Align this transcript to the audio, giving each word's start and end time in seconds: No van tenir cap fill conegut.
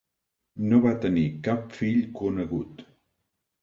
No 0.71 0.79
van 0.85 0.97
tenir 1.05 1.27
cap 1.51 1.79
fill 1.79 2.03
conegut. 2.19 2.87